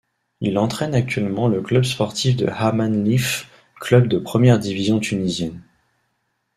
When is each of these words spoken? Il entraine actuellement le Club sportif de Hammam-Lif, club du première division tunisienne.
Il 0.39 0.57
entraine 0.57 0.95
actuellement 0.95 1.47
le 1.47 1.61
Club 1.61 1.83
sportif 1.83 2.35
de 2.35 2.47
Hammam-Lif, 2.47 3.47
club 3.79 4.07
du 4.07 4.19
première 4.23 4.57
division 4.57 4.99
tunisienne. 4.99 5.61